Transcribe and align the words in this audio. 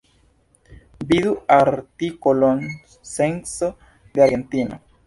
Vidu 1.11 1.33
artikolon 1.57 2.67
Censo 3.13 3.75
de 4.15 4.23
Argentino. 4.29 4.81